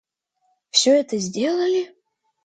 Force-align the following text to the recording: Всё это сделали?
Всё 0.71 0.95
это 0.95 1.19
сделали? 1.19 1.95